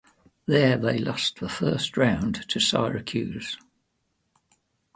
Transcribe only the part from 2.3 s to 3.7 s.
to Syracuse.